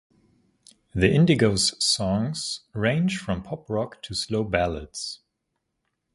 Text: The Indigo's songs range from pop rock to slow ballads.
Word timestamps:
The 0.95 1.11
Indigo's 1.11 1.75
songs 1.77 2.61
range 2.73 3.19
from 3.19 3.43
pop 3.43 3.69
rock 3.69 4.01
to 4.01 4.15
slow 4.15 4.43
ballads. 4.43 5.19